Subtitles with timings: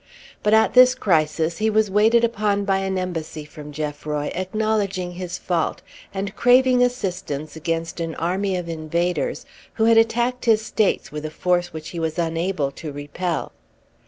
[0.41, 5.37] But at this crisis he was waited upon by an embassy from Geoffroy, acknowledging his
[5.37, 9.45] fault, and craving assistance against an army of invaders
[9.75, 13.51] who had attacked his states with a force which he was unable to repel.